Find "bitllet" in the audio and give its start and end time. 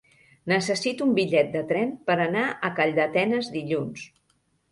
1.17-1.51